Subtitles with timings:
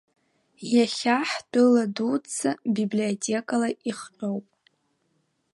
[0.75, 4.47] Иахьа ҳтәыла дуӡӡа библиотекала ихҟьоуп.